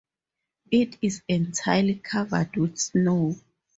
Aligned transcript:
It 0.71 0.97
is 1.03 1.21
entirely 1.27 1.93
covered 1.99 2.55
with 2.57 2.79
snow. 2.79 3.35